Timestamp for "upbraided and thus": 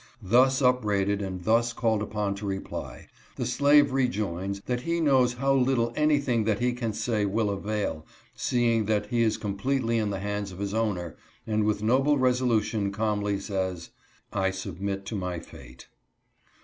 0.63-1.73